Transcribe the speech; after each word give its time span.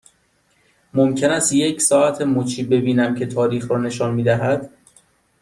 ممکن 0.93 1.31
است 1.31 1.53
یک 1.53 1.81
ساعت 1.81 2.21
مچی 2.21 2.63
ببینم 2.63 3.15
که 3.15 3.25
تاریخ 3.25 3.71
را 3.71 3.77
نشان 3.77 4.13
می 4.13 4.23
دهد؟ 4.23 4.69